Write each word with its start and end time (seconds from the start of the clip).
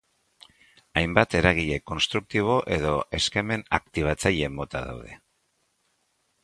Hainbat 1.01 1.35
eragile 1.39 1.77
konstruktibo 1.91 2.57
edo 2.79 2.95
eskemen 3.19 3.67
aktibatzaile 3.81 4.53
mota 4.59 4.87
daude. 4.89 5.19